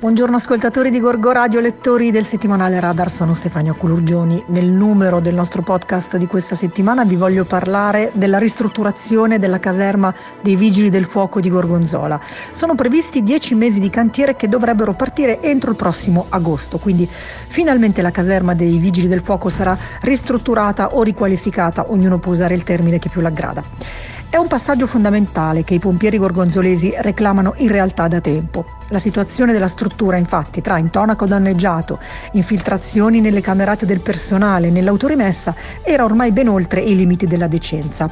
Buongiorno 0.00 0.36
ascoltatori 0.36 0.88
di 0.88 0.98
Gorgo 0.98 1.30
Radio, 1.30 1.60
lettori 1.60 2.10
del 2.10 2.24
settimanale 2.24 2.80
Radar, 2.80 3.10
sono 3.10 3.34
Stefania 3.34 3.74
Culurgioni. 3.74 4.42
Nel 4.46 4.64
numero 4.64 5.20
del 5.20 5.34
nostro 5.34 5.60
podcast 5.60 6.16
di 6.16 6.26
questa 6.26 6.54
settimana 6.54 7.04
vi 7.04 7.16
voglio 7.16 7.44
parlare 7.44 8.10
della 8.14 8.38
ristrutturazione 8.38 9.38
della 9.38 9.60
caserma 9.60 10.14
dei 10.40 10.56
Vigili 10.56 10.88
del 10.88 11.04
Fuoco 11.04 11.38
di 11.38 11.50
Gorgonzola. 11.50 12.18
Sono 12.50 12.74
previsti 12.74 13.22
dieci 13.22 13.54
mesi 13.54 13.78
di 13.78 13.90
cantiere 13.90 14.36
che 14.36 14.48
dovrebbero 14.48 14.94
partire 14.94 15.42
entro 15.42 15.68
il 15.68 15.76
prossimo 15.76 16.24
agosto, 16.30 16.78
quindi 16.78 17.06
finalmente 17.06 18.00
la 18.00 18.10
caserma 18.10 18.54
dei 18.54 18.78
Vigili 18.78 19.06
del 19.06 19.20
Fuoco 19.20 19.50
sarà 19.50 19.76
ristrutturata 20.00 20.94
o 20.94 21.02
riqualificata, 21.02 21.90
ognuno 21.90 22.18
può 22.18 22.32
usare 22.32 22.54
il 22.54 22.62
termine 22.62 22.98
che 22.98 23.10
più 23.10 23.20
l'aggrada. 23.20 23.62
È 24.30 24.36
un 24.36 24.46
passaggio 24.46 24.86
fondamentale 24.86 25.64
che 25.64 25.74
i 25.74 25.80
pompieri 25.80 26.16
gorgonzolesi 26.16 26.94
reclamano 26.98 27.54
in 27.56 27.66
realtà 27.66 28.06
da 28.06 28.20
tempo. 28.20 28.64
La 28.90 29.00
situazione 29.00 29.52
della 29.52 29.66
struttura, 29.66 30.18
infatti, 30.18 30.60
tra 30.60 30.78
intonaco 30.78 31.26
danneggiato, 31.26 31.98
infiltrazioni 32.34 33.20
nelle 33.20 33.40
camerate 33.40 33.86
del 33.86 33.98
personale, 33.98 34.70
nell'autorimessa, 34.70 35.52
era 35.82 36.04
ormai 36.04 36.30
ben 36.30 36.46
oltre 36.46 36.80
i 36.80 36.94
limiti 36.94 37.26
della 37.26 37.48
decenza. 37.48 38.08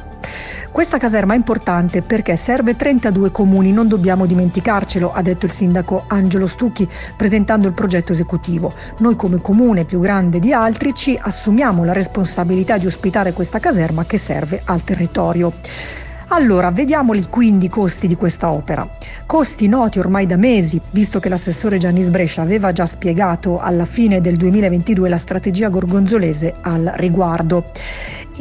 Questa 0.69 0.97
caserma 0.97 1.35
è 1.35 1.37
importante 1.37 2.01
perché 2.01 2.35
serve 2.35 2.75
32 2.75 3.31
comuni, 3.31 3.71
non 3.71 3.87
dobbiamo 3.87 4.25
dimenticarcelo, 4.25 5.13
ha 5.13 5.21
detto 5.21 5.45
il 5.45 5.53
sindaco 5.53 6.03
Angelo 6.07 6.47
Stucchi 6.47 6.85
presentando 7.15 7.65
il 7.65 7.73
progetto 7.73 8.11
esecutivo. 8.11 8.73
Noi 8.97 9.15
come 9.15 9.39
comune 9.39 9.85
più 9.85 9.99
grande 9.99 10.39
di 10.39 10.51
altri 10.51 10.93
ci 10.93 11.17
assumiamo 11.17 11.85
la 11.85 11.93
responsabilità 11.93 12.77
di 12.77 12.87
ospitare 12.87 13.31
questa 13.31 13.59
caserma 13.59 14.03
che 14.03 14.17
serve 14.17 14.61
al 14.65 14.83
territorio. 14.83 15.53
Allora, 16.31 16.69
vediamoli 16.69 17.25
quindi 17.27 17.65
i 17.65 17.69
costi 17.69 18.05
di 18.05 18.15
questa 18.15 18.51
opera. 18.51 18.87
Costi 19.25 19.67
noti 19.67 19.97
ormai 19.97 20.27
da 20.27 20.37
mesi, 20.37 20.79
visto 20.91 21.19
che 21.19 21.27
l'assessore 21.27 21.77
Giannis 21.77 22.09
Brescia 22.09 22.43
aveva 22.43 22.71
già 22.71 22.85
spiegato 22.85 23.59
alla 23.59 23.85
fine 23.85 24.21
del 24.21 24.37
2022 24.37 25.09
la 25.09 25.17
strategia 25.17 25.69
gorgonzolese 25.69 26.53
al 26.61 26.91
riguardo. 26.97 27.71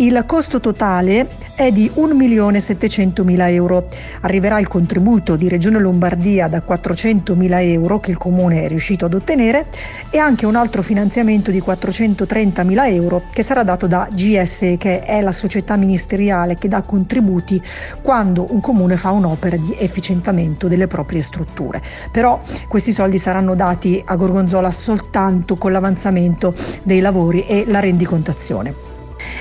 Il 0.01 0.23
costo 0.27 0.61
totale 0.61 1.27
è 1.57 1.73
di 1.73 1.91
1.700.000 1.93 3.51
euro. 3.51 3.89
Arriverà 4.21 4.61
il 4.61 4.69
contributo 4.69 5.35
di 5.35 5.49
Regione 5.49 5.81
Lombardia 5.81 6.47
da 6.47 6.63
400.000 6.65 7.63
euro 7.73 7.99
che 7.99 8.13
il 8.13 8.17
Comune 8.17 8.63
è 8.63 8.69
riuscito 8.69 9.07
ad 9.07 9.15
ottenere 9.15 9.67
e 10.11 10.19
anche 10.19 10.47
un 10.47 10.55
altro 10.55 10.83
finanziamento 10.83 11.51
di 11.51 11.61
430.000 11.61 12.93
euro 12.93 13.25
che 13.33 13.43
sarà 13.43 13.65
dato 13.65 13.89
da 13.89 14.07
GSE, 14.09 14.77
che 14.77 15.01
è 15.01 15.21
la 15.21 15.33
società 15.33 15.75
ministeriale 15.75 16.57
che 16.57 16.69
dà 16.69 16.81
contributi 16.83 17.61
quando 18.03 18.47
un 18.51 18.61
Comune 18.61 18.97
fa 18.97 19.11
un'opera 19.11 19.57
di 19.57 19.75
efficientamento 19.79 20.69
delle 20.69 20.87
proprie 20.87 21.21
strutture. 21.21 21.83
Però 22.11 22.41
questi 22.69 22.93
soldi 22.93 23.19
saranno 23.19 23.55
dati 23.55 24.03
a 24.05 24.17
Gorgonzola 24.17 24.71
soltanto 24.71 25.57
con 25.57 25.73
l'avanzamento 25.73 26.55
dei 26.83 27.01
lavori 27.01 27.47
e 27.47 27.65
la 27.67 27.81
rendicontazione 27.81 28.89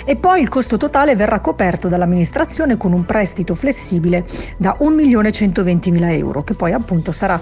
e 0.06 0.16
poi 0.16 0.42
il 0.42 0.50
costo 0.50 0.78
totale 0.78 1.16
verrà 1.16 1.40
coperto 1.40 1.88
dall'amministrazione 1.88 2.78
con 2.78 2.94
un 2.94 3.06
prestito 3.06 3.56
flessibile 3.56 4.26
da 4.58 4.78
1.120.000 4.80 6.12
euro 6.12 6.44
che 6.44 6.54
poi 6.54 6.74
appunto 6.74 7.12
sarà 7.12 7.40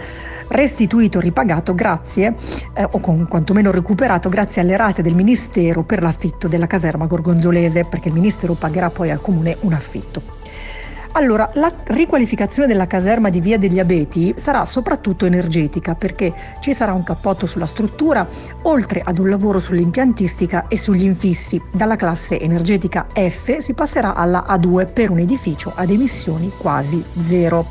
restituito, 0.48 1.20
ripagato 1.20 1.74
grazie 1.74 2.36
eh, 2.74 2.88
o 2.90 3.00
con, 3.00 3.28
quantomeno 3.28 3.72
recuperato 3.72 4.30
grazie 4.30 4.62
alle 4.62 4.78
rate 4.78 5.02
del 5.02 5.16
Ministero 5.16 5.84
per 5.84 6.02
l'affitto 6.02 6.48
della 6.48 6.68
caserma 6.68 7.06
gorgonzolese 7.06 7.86
perché 7.86 8.10
il 8.10 8.14
Ministero 8.14 8.54
pagherà 8.54 8.90
poi 8.90 9.12
al 9.12 9.22
Comune 9.22 9.58
un 9.62 9.74
affitto. 9.74 10.35
Allora, 11.18 11.50
la 11.54 11.72
riqualificazione 11.86 12.68
della 12.68 12.88
caserma 12.88 13.30
di 13.30 13.40
Via 13.40 13.58
degli 13.58 13.80
Abeti 13.80 14.34
sarà 14.36 14.66
soprattutto 14.66 15.26
energetica 15.26 15.96
perché 15.96 16.34
ci 16.60 16.74
sarà 16.74 16.92
un 16.92 17.04
cappotto 17.04 17.46
sulla 17.46 17.66
struttura, 17.66 18.28
oltre 18.64 19.02
ad 19.02 19.18
un 19.20 19.30
lavoro 19.30 19.60
sull'impiantistica 19.60 20.68
e 20.68 20.78
sugli 20.78 21.06
infissi. 21.06 21.62
Dalla 21.72 21.96
classe 21.96 22.38
energetica 22.38 23.08
F 23.14 23.58
si 23.60 23.74
passerà 23.74 24.14
alla 24.14 24.46
A2 24.46 24.92
per 24.92 25.10
un 25.10 25.20
edificio 25.20 25.72
ad 25.74 25.90
emissioni 25.90 26.52
quasi 26.58 27.02
zero. 27.22 27.68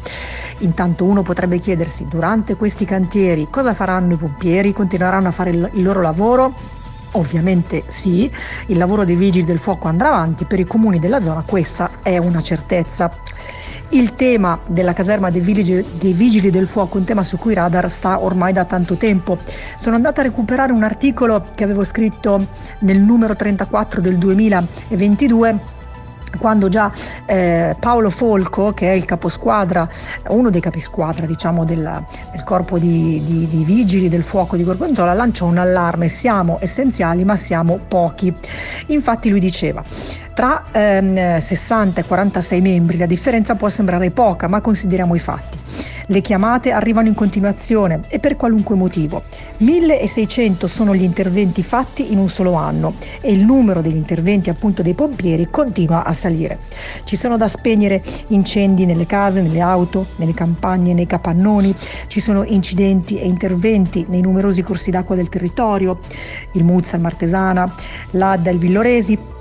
Intanto 0.61 1.05
uno 1.05 1.21
potrebbe 1.21 1.59
chiedersi, 1.59 2.07
durante 2.09 2.55
questi 2.55 2.87
cantieri 2.87 3.49
cosa 3.51 3.75
faranno 3.75 4.15
i 4.15 4.17
pompieri? 4.17 4.73
Continueranno 4.73 5.29
a 5.29 5.33
fare 5.33 5.51
il 5.51 5.71
loro 5.83 6.01
lavoro? 6.01 6.55
Ovviamente 7.17 7.85
sì, 7.89 8.31
il 8.67 8.79
lavoro 8.79 9.05
dei 9.05 9.15
vigili 9.15 9.45
del 9.45 9.59
fuoco 9.59 9.89
andrà 9.89 10.09
avanti, 10.09 10.45
per 10.45 10.59
i 10.59 10.65
comuni 10.65 10.99
della 10.99 11.23
zona 11.23 11.45
questa 11.47 11.91
è 12.03 12.19
una 12.19 12.41
certezza. 12.41 13.11
Il 13.91 14.17
tema 14.17 14.59
della 14.67 14.93
caserma 14.93 15.31
dei 15.31 15.41
vigili, 15.41 15.85
dei 15.99 16.13
vigili, 16.13 16.51
del 16.51 16.67
fuoco, 16.67 16.99
un 16.99 17.05
tema 17.05 17.23
su 17.23 17.39
cui 17.39 17.55
Radar 17.55 17.89
sta 17.89 18.25
ormai 18.25 18.53
da 18.53 18.65
tanto 18.65 18.97
tempo. 18.97 19.39
Sono 19.77 19.95
andata 19.95 20.21
a 20.21 20.25
recuperare 20.25 20.73
un 20.73 20.83
articolo 20.83 21.47
che 21.55 21.63
avevo 21.63 21.85
scritto 21.85 22.45
nel 22.81 22.99
numero 22.99 23.37
34 23.37 24.01
del 24.01 24.17
2022 24.17 25.73
quando 26.39 26.69
già 26.69 26.93
eh, 27.27 27.77
Paolo 27.79 28.11
Folco, 28.11 28.73
che 28.73 28.89
è 28.91 28.93
il 28.93 29.05
caposquadra, 29.05 29.89
uno 30.29 30.51
dei 30.51 30.61
capisquadra 30.61 31.27
diciamo, 31.27 31.65
del, 31.65 32.05
del 32.33 32.45
corpo 32.45 32.79
di, 32.79 33.23
di, 33.25 33.47
di, 33.47 33.65
vigili 33.65 34.09
del 34.09 34.23
fuoco 34.23 34.57
di 34.57 34.65
Gorgonzola, 34.65 35.13
lanciò 35.15 35.47
un 35.47 35.59
allarme, 35.59 36.09
siamo 36.09 36.59
essenziali 36.61 37.25
ma 37.25 37.37
siamo 37.37 37.79
pochi. 37.89 38.35
Infatti 38.87 39.31
lui 39.31 39.41
diceva, 39.41 39.83
tra 40.35 40.65
ehm, 40.73 41.39
60 41.39 42.01
e 42.01 42.05
46 42.05 42.61
membri 42.61 42.97
la 42.99 43.07
differenza 43.07 43.55
può 43.55 43.69
sembrare 43.69 44.11
poca, 44.11 44.49
ma 44.49 44.61
consideriamo 44.61 45.15
i 45.15 45.21
fatti. 45.21 45.59
Le 46.07 46.21
chiamate 46.21 46.71
arrivano 46.71 47.09
in 47.09 47.15
continuazione 47.15 48.01
e 48.09 48.19
per 48.19 48.37
qualunque 48.37 48.75
motivo. 48.75 49.23
1600 49.59 50.67
sono 50.67 50.95
gli 50.95 51.03
interventi 51.03 51.63
fatti 51.63 52.13
in 52.13 52.19
un 52.19 52.29
solo 52.29 52.55
anno 52.55 52.95
e 53.23 53.33
il 53.33 53.41
numero 53.41 53.81
degli 53.81 53.97
interventi 53.97 54.51
appunto 54.51 54.83
dei 54.83 54.93
pompieri 54.93 55.49
continua 55.49 56.05
a 56.05 56.13
salire. 56.13 56.59
Ci 57.05 57.17
sono 57.17 57.39
da 57.39 57.49
spegnere 57.49 58.03
incendi 58.29 58.85
nelle 58.85 59.07
case, 59.07 59.41
nelle 59.41 59.61
auto, 59.61 60.09
nelle 60.17 60.35
campagne, 60.35 60.93
nei 60.93 61.07
capannoni, 61.07 61.75
ci 62.09 62.21
sono 62.21 62.45
incidenti 62.45 63.19
e 63.19 63.27
interventi 63.27 64.05
nei 64.09 64.21
numerosi 64.21 64.63
corsi 64.63 64.91
d'acqua 64.91 65.15
del 65.15 65.31
territorio, 65.31 66.01
il 66.53 66.65
Muzza, 66.65 66.97
il 66.97 67.03
Martesana, 67.03 67.73
l'Adda, 68.11 68.51
il 68.51 68.59
Villoresi, 68.59 69.33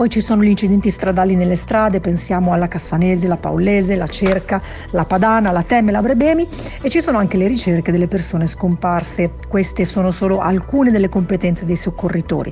poi 0.00 0.08
ci 0.08 0.22
sono 0.22 0.42
gli 0.42 0.48
incidenti 0.48 0.88
stradali 0.88 1.36
nelle 1.36 1.56
strade, 1.56 2.00
pensiamo 2.00 2.54
alla 2.54 2.68
Cassanese, 2.68 3.28
la 3.28 3.36
Paolese, 3.36 3.96
la 3.96 4.06
Cerca, 4.06 4.62
la 4.92 5.04
Padana, 5.04 5.50
la 5.50 5.62
Temme, 5.62 5.92
la 5.92 6.00
Brebemi 6.00 6.48
e 6.80 6.88
ci 6.88 7.02
sono 7.02 7.18
anche 7.18 7.36
le 7.36 7.46
ricerche 7.46 7.92
delle 7.92 8.08
persone 8.08 8.46
scomparse. 8.46 9.30
Queste 9.46 9.84
sono 9.84 10.10
solo 10.10 10.38
alcune 10.38 10.90
delle 10.90 11.10
competenze 11.10 11.66
dei 11.66 11.76
soccorritori. 11.76 12.50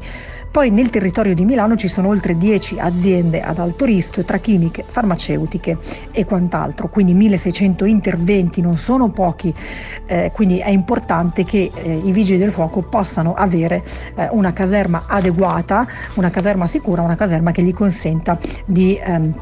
Poi 0.51 0.71
nel 0.71 0.91
territorio 0.91 1.35
di 1.35 1.45
Milano 1.45 1.77
ci 1.77 1.89
sono 1.89 2.09
oltre 2.09 2.37
10 2.37 2.79
aziende 2.81 3.43
ad 3.43 3.59
alto 3.59 3.85
rischio 3.85 4.25
tra 4.25 4.39
chimiche, 4.39 4.83
farmaceutiche 4.87 5.77
e 6.11 6.25
quant'altro, 6.25 6.89
quindi 6.89 7.13
1600 7.13 7.85
interventi 7.85 8.63
non 8.63 8.77
sono 8.77 9.11
pochi, 9.11 9.55
eh, 10.07 10.33
quindi 10.35 10.59
è 10.59 10.71
importante 10.71 11.45
che 11.45 11.71
eh, 11.73 12.01
i 12.03 12.13
vigili 12.13 12.39
del 12.39 12.51
fuoco 12.51 12.81
possano 12.81 13.35
avere 13.35 13.85
eh, 14.17 14.29
una 14.33 14.55
caserma 14.55 15.05
adeguata, 15.07 15.87
una 16.15 16.31
caserma 16.31 16.67
sicura, 16.67 17.03
una 17.03 17.15
caserma 17.15 17.38
che 17.53 17.63
gli 17.63 17.73
consenta 17.73 18.39
di 18.67 18.99
ehm, 19.01 19.35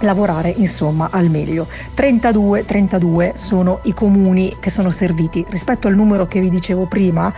lavorare 0.00 0.52
insomma 0.56 1.08
al 1.10 1.30
meglio. 1.30 1.66
32, 1.94 2.64
32 2.64 3.32
sono 3.34 3.80
i 3.84 3.94
comuni 3.94 4.56
che 4.60 4.70
sono 4.70 4.90
serviti. 4.90 5.44
Rispetto 5.48 5.88
al 5.88 5.94
numero 5.94 6.26
che 6.26 6.40
vi 6.40 6.50
dicevo 6.50 6.86
prima, 6.86 7.32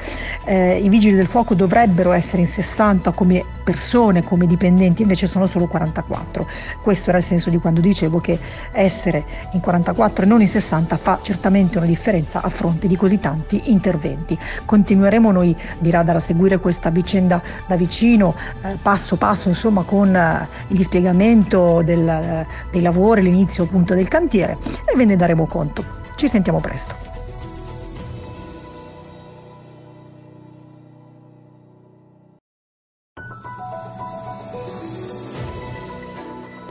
eh, 0.44 0.78
i 0.78 0.88
vigili 0.88 1.14
del 1.14 1.26
fuoco 1.26 1.54
dovrebbero 1.54 2.12
essere 2.12 2.42
in 2.42 2.48
60 2.48 3.12
come 3.12 3.44
persone, 3.66 4.22
come 4.22 4.47
dipendenti, 4.47 5.03
invece 5.03 5.26
sono 5.26 5.47
solo 5.47 5.66
44. 5.66 6.47
Questo 6.80 7.08
era 7.08 7.18
il 7.18 7.24
senso 7.24 7.50
di 7.50 7.58
quando 7.58 7.80
dicevo 7.80 8.20
che 8.20 8.38
essere 8.70 9.24
in 9.52 9.60
44 9.60 10.24
e 10.24 10.28
non 10.28 10.41
in 10.41 10.47
60 10.47 10.97
fa 10.97 11.18
certamente 11.20 11.78
una 11.78 11.86
differenza 11.86 12.42
a 12.42 12.48
fronte 12.48 12.86
di 12.86 12.97
così 12.97 13.18
tanti 13.18 13.60
interventi. 13.64 14.38
Continueremo 14.64 15.32
noi 15.32 15.56
di 15.78 15.91
Radar 15.91 16.16
a 16.16 16.20
seguire 16.20 16.59
questa 16.59 16.91
vicenda 16.91 17.42
da 17.66 17.74
vicino, 17.74 18.36
eh, 18.62 18.76
passo 18.80 19.16
passo, 19.16 19.48
insomma, 19.48 19.82
con 19.82 20.14
eh, 20.14 20.47
il 20.68 20.76
dispiegamento 20.76 21.82
del 21.82 22.47
dei 22.70 22.82
lavori, 22.82 23.22
l'inizio 23.22 23.64
appunto 23.64 23.94
del 23.94 24.08
cantiere 24.08 24.56
e 24.84 24.97
ve 24.97 25.04
ne 25.04 25.16
daremo 25.16 25.47
conto. 25.47 25.84
Ci 26.14 26.28
sentiamo 26.28 26.60
presto. 26.60 27.14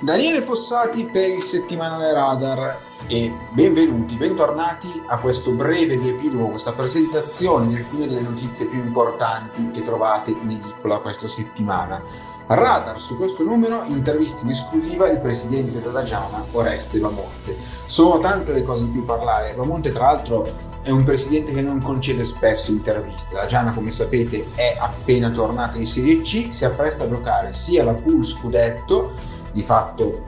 Daniele 0.05 0.41
Fossati 0.41 1.05
per 1.05 1.29
il 1.29 1.41
settimanale 1.41 2.13
Radar. 2.13 2.77
e 3.07 3.31
benvenuti, 3.53 4.15
bentornati 4.15 4.87
a 5.07 5.17
questo 5.17 5.51
breve 5.51 5.95
riepilogo, 5.95 6.49
questa 6.49 6.73
presentazione 6.73 7.67
di 7.67 7.75
alcune 7.75 8.07
delle 8.07 8.21
notizie 8.21 8.65
più 8.65 8.79
importanti 8.79 9.69
che 9.71 9.81
trovate 9.81 10.31
in 10.31 10.49
edicola 10.49 10.99
questa 10.99 11.27
settimana. 11.27 12.01
Radar 12.47 13.01
su 13.01 13.17
questo 13.17 13.43
numero 13.43 13.83
intervista 13.85 14.43
in 14.43 14.51
esclusiva 14.51 15.09
il 15.09 15.19
presidente 15.19 15.81
della 15.81 16.03
Giana, 16.03 16.45
Oreste 16.51 16.99
Bamonte. 16.99 17.57
Sono 17.87 18.19
tante 18.19 18.53
le 18.53 18.63
cose 18.63 18.83
di 18.85 18.91
cui 18.91 19.01
parlare. 19.01 19.55
Bamonte, 19.55 19.91
tra 19.91 20.11
l'altro, 20.11 20.47
è 20.83 20.91
un 20.91 21.03
presidente 21.03 21.51
che 21.51 21.61
non 21.61 21.81
concede 21.81 22.23
spesso 22.23 22.69
interviste. 22.69 23.33
La 23.33 23.47
Giana, 23.47 23.73
come 23.73 23.89
sapete, 23.89 24.45
è 24.53 24.77
appena 24.79 25.29
tornata 25.31 25.77
in 25.79 25.87
Serie 25.87 26.21
C, 26.21 26.49
si 26.51 26.65
appresta 26.65 27.05
a 27.05 27.09
giocare 27.09 27.51
sia 27.53 27.83
la 27.83 27.93
Pool 27.93 28.23
Scudetto, 28.23 29.13
di 29.51 29.63
fatto 29.63 30.21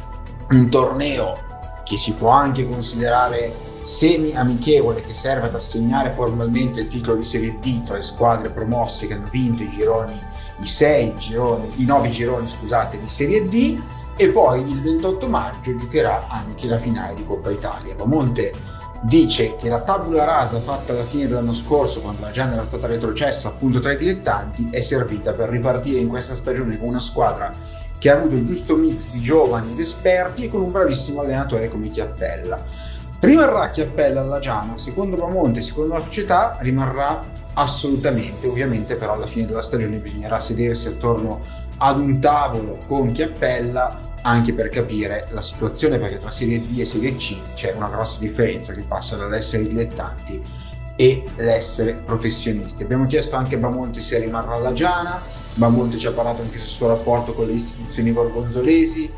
un 0.49 0.69
torneo 0.69 1.33
che 1.83 1.97
si 1.97 2.13
può 2.13 2.29
anche 2.29 2.67
considerare 2.67 3.53
semi 3.87 4.35
amichevole 4.35 5.01
che 5.01 5.13
serve 5.13 5.47
ad 5.47 5.55
assegnare 5.55 6.11
formalmente 6.11 6.81
il 6.81 6.89
titolo 6.89 7.15
di 7.15 7.23
Serie 7.23 7.57
D 7.61 7.85
tra 7.85 7.95
le 7.95 8.01
squadre 8.01 8.49
promosse 8.49 9.07
che 9.07 9.13
hanno 9.13 9.29
vinto 9.31 9.63
i 9.63 9.67
gironi, 9.69 10.19
i 10.59 10.65
sei 10.65 11.15
gironi, 11.15 11.71
i 11.77 11.85
nove 11.85 12.09
gironi 12.09 12.49
scusate, 12.49 12.99
di 12.99 13.07
Serie 13.07 13.47
D 13.47 13.81
e 14.17 14.27
poi 14.27 14.67
il 14.67 14.81
28 14.81 15.29
maggio 15.29 15.73
giocherà 15.77 16.27
anche 16.27 16.67
la 16.67 16.77
finale 16.77 17.13
di 17.13 17.25
Coppa 17.25 17.49
Italia. 17.49 17.95
Monte 18.03 18.51
dice 19.03 19.55
che 19.55 19.69
la 19.69 19.79
tabula 19.79 20.25
rasa 20.25 20.59
fatta 20.59 20.91
alla 20.91 21.05
fine 21.05 21.27
dell'anno 21.27 21.53
scorso, 21.53 22.01
quando 22.01 22.23
la 22.23 22.31
Gianna 22.31 22.55
era 22.55 22.65
stata 22.65 22.87
retrocessa 22.87 23.47
appunto 23.47 23.79
tra 23.79 23.93
i 23.93 23.97
dilettanti, 23.97 24.67
è 24.69 24.81
servita 24.81 25.31
per 25.31 25.47
ripartire 25.47 25.99
in 25.99 26.09
questa 26.09 26.35
stagione 26.35 26.77
con 26.77 26.89
una 26.89 26.99
squadra 26.99 27.53
che 27.97 28.11
ha 28.11 28.15
avuto 28.15 28.35
il 28.35 28.43
giusto 28.43 28.75
mix 28.75 29.09
di 29.11 29.21
giovani 29.21 29.71
ed 29.71 29.79
esperti 29.79 30.43
e 30.43 30.49
con 30.49 30.61
un 30.61 30.71
bravissimo 30.71 31.21
allenatore 31.21 31.69
come 31.69 31.87
Chiappella. 31.87 32.95
Rimarrà 33.19 33.71
Chiappella 33.71 34.21
alla 34.21 34.39
Giana, 34.39 34.77
secondo 34.77 35.15
Bamonte, 35.15 35.61
secondo 35.61 35.95
la 35.95 35.99
società, 35.99 36.57
rimarrà 36.61 37.23
assolutamente, 37.53 38.47
ovviamente 38.47 38.95
però 38.95 39.13
alla 39.13 39.25
fine 39.25 39.47
della 39.47 39.63
stagione 39.63 39.97
bisognerà 39.97 40.39
sedersi 40.39 40.87
attorno 40.89 41.41
ad 41.77 41.99
un 41.99 42.19
tavolo 42.19 42.77
con 42.87 43.11
Chiappella 43.11 44.05
anche 44.21 44.53
per 44.53 44.69
capire 44.69 45.27
la 45.31 45.41
situazione 45.41 45.97
perché 45.97 46.19
tra 46.19 46.29
Serie 46.29 46.59
D 46.59 46.77
e 46.79 46.85
Serie 46.85 47.15
C 47.15 47.37
c'è 47.55 47.73
una 47.73 47.87
grossa 47.87 48.19
differenza 48.19 48.73
che 48.73 48.83
passa 48.83 49.15
dall'essere 49.15 49.67
dilettanti 49.67 50.41
e 50.95 51.23
l'essere 51.37 51.93
professionisti. 51.93 52.83
Abbiamo 52.83 53.05
chiesto 53.05 53.35
anche 53.35 53.55
a 53.55 53.59
Bamonte 53.59 54.01
se 54.01 54.19
rimarrà 54.19 54.55
alla 54.55 54.73
Giana, 54.73 55.21
Bamonte 55.55 55.97
ci 55.97 56.07
ha 56.07 56.11
parlato 56.11 56.41
anche 56.41 56.57
del 56.57 56.65
suo 56.65 56.89
rapporto 56.89 57.33
con 57.33 57.47
le 57.47 57.53
istituzioni 57.53 58.11
gorgonzolesi, 58.11 59.11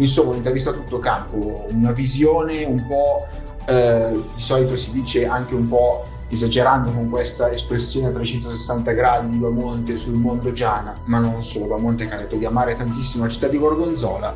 insomma 0.00 0.30
un'intervista 0.30 0.70
a 0.70 0.72
tutto 0.72 0.98
campo, 0.98 1.66
una 1.70 1.92
visione 1.92 2.64
un 2.64 2.86
po', 2.86 3.26
eh, 3.66 4.18
di 4.34 4.42
solito 4.42 4.76
si 4.76 4.92
dice 4.92 5.26
anche 5.26 5.54
un 5.54 5.68
po' 5.68 6.04
esagerando 6.28 6.92
con 6.92 7.08
questa 7.10 7.50
espressione 7.50 8.08
a 8.08 8.12
360 8.12 8.92
gradi 8.92 9.28
di 9.30 9.38
Bamonte 9.38 9.96
sul 9.96 10.14
mondo 10.14 10.52
Giana, 10.52 10.94
ma 11.06 11.18
non 11.18 11.42
solo, 11.42 11.66
Bamonte 11.66 12.06
che 12.06 12.14
ha 12.14 12.18
detto 12.18 12.36
di 12.36 12.44
amare 12.44 12.76
tantissimo 12.76 13.24
la 13.24 13.30
città 13.30 13.48
di 13.48 13.58
Gorgonzola, 13.58 14.34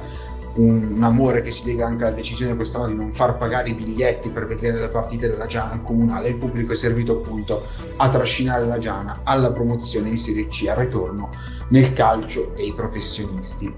un, 0.56 0.94
un, 0.96 1.02
amore 1.02 1.40
che 1.40 1.50
si 1.50 1.67
lega 1.67 1.87
anche 1.87 2.05
alla 2.05 2.14
decisione 2.14 2.55
quest'anno 2.55 2.87
di 2.87 2.94
non 2.94 3.12
far 3.12 3.37
pagare 3.38 3.70
i 3.70 3.75
biglietti 3.75 4.31
per 4.31 4.46
vedere 4.46 4.78
le 4.78 4.88
partite 4.88 5.28
della 5.28 5.46
Giana 5.46 5.81
comunale. 5.81 6.28
Il 6.28 6.37
pubblico 6.37 6.72
è 6.72 6.76
servito 6.76 7.12
appunto 7.12 7.62
a 7.96 8.08
trascinare 8.08 8.67
la 8.67 8.78
Giana 8.78 9.20
alla 9.25 9.50
promozione 9.52 10.10
in 10.10 10.19
Serie 10.19 10.46
C, 10.49 10.67
al 10.69 10.76
ritorno 10.76 11.31
nel 11.69 11.93
calcio 11.93 12.55
e 12.55 12.67
i 12.67 12.75
professionisti. 12.75 13.72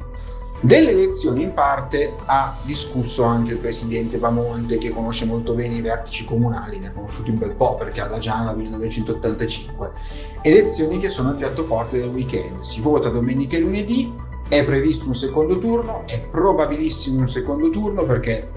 Delle 0.60 0.90
elezioni 0.90 1.42
in 1.42 1.52
parte 1.52 2.14
ha 2.24 2.56
discusso 2.62 3.22
anche 3.24 3.52
il 3.52 3.58
presidente 3.58 4.16
Bamonte 4.16 4.78
che 4.78 4.88
conosce 4.88 5.26
molto 5.26 5.52
bene 5.52 5.76
i 5.76 5.82
vertici 5.82 6.24
comunali, 6.24 6.78
ne 6.78 6.88
ha 6.88 6.92
conosciuti 6.92 7.30
un 7.30 7.38
bel 7.38 7.52
po' 7.52 7.74
perché 7.74 8.00
alla 8.00 8.18
Giana 8.18 8.52
nel 8.52 8.56
1985. 8.56 9.92
Elezioni 10.40 10.98
che 10.98 11.10
sono 11.10 11.30
il 11.30 11.36
piatto 11.36 11.62
forte 11.62 11.98
del 11.98 12.08
weekend. 12.08 12.60
Si 12.60 12.80
vota 12.80 13.10
domenica 13.10 13.56
e 13.56 13.60
lunedì, 13.60 14.12
è 14.48 14.64
previsto 14.64 15.06
un 15.06 15.14
secondo 15.14 15.58
turno, 15.58 16.04
è 16.06 16.20
probabilissimo 16.20 17.20
un 17.20 17.28
secondo 17.28 17.68
turno 17.68 18.04
perché 18.04 18.50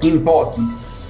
in 0.00 0.22
pochi, 0.22 0.60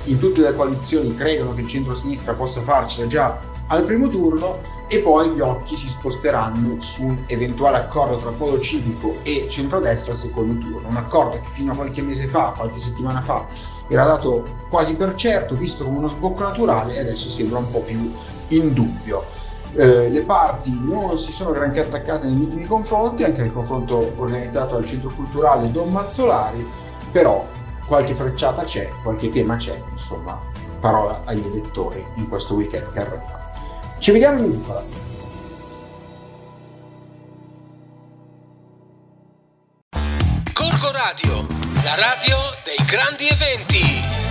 in 0.05 0.19
tutte 0.19 0.41
le 0.41 0.55
coalizioni, 0.55 1.15
credono 1.15 1.55
che 1.55 1.63
il 1.63 1.69
centro-sinistra 1.69 2.33
possa 2.33 2.61
farcela 2.63 3.07
già 3.07 3.39
al 3.69 3.85
primo 3.85 4.09
turno 4.09 4.77
e 4.89 5.01
poi 5.01 5.31
gli 5.31 5.41
occhi 5.41 5.77
si 5.77 5.87
sposteranno 5.87 6.81
su 6.81 7.05
un 7.05 7.19
eventuale 7.27 7.77
accordo 7.77 8.17
tra 8.17 8.31
polo 8.31 8.59
civico 8.59 9.17
e 9.23 9.47
centrodestra 9.49 10.13
al 10.13 10.19
secondo 10.19 10.59
turno. 10.67 10.89
Un 10.89 10.97
accordo 10.97 11.39
che 11.39 11.49
fino 11.49 11.73
a 11.73 11.77
qualche 11.77 12.01
mese 12.01 12.27
fa, 12.27 12.55
qualche 12.57 12.79
settimana 12.79 13.23
fa, 13.23 13.47
era 13.89 14.05
dato 14.05 14.45
quasi 14.71 14.95
per 14.95 15.15
certo, 15.15 15.55
visto 15.55 15.85
come 15.85 15.99
uno 15.99 16.09
sbocco 16.09 16.43
naturale 16.43 16.95
e 16.95 17.01
adesso 17.01 17.29
sembra 17.29 17.59
un 17.59 17.71
po' 17.71 17.81
più 17.81 18.11
in 18.49 18.73
dubbio. 18.73 19.25
Eh, 19.75 20.09
le 20.09 20.23
parti 20.23 20.79
non 20.83 21.19
si 21.19 21.31
sono 21.33 21.51
granché 21.51 21.81
attaccate 21.81 22.27
negli 22.27 22.41
ultimi 22.41 22.65
confronti, 22.65 23.25
anche 23.25 23.43
nel 23.43 23.53
confronto 23.53 24.15
organizzato 24.17 24.77
al 24.77 24.87
centro 24.87 25.11
culturale 25.15 25.71
Don 25.71 25.93
Mazzolari, 25.93 26.67
però 27.13 27.47
qualche 27.89 28.15
frecciata 28.15 28.63
c'è, 28.63 28.89
qualche 29.03 29.31
tema 29.31 29.57
c'è, 29.57 29.83
insomma, 29.91 30.39
parola 30.79 31.23
agli 31.25 31.45
elettori 31.45 32.05
in 32.17 32.29
questo 32.29 32.55
weekend 32.55 32.93
che 32.93 33.01
arriva. 33.01 33.53
Ci 33.99 34.13
vediamo 34.13 34.39
in 34.39 34.45
edicola. 34.45 34.83
Corco 40.53 40.93
Radio, 40.93 41.47
la 41.83 41.95
radio 41.95 42.37
dei 42.65 42.85
grandi 42.87 43.27
eventi. 43.27 44.28